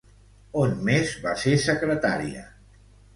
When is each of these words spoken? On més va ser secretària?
On 0.61 0.71
més 0.87 1.11
va 1.25 1.33
ser 1.41 1.53
secretària? 1.65 2.43